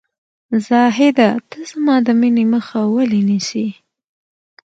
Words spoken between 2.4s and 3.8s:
مخه ولې نیسې؟